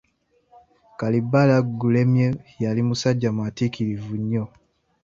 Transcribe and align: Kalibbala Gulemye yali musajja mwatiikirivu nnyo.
Kalibbala 0.99 1.55
Gulemye 1.79 2.27
yali 2.63 2.81
musajja 2.87 3.29
mwatiikirivu 3.35 4.11
nnyo. 4.21 4.43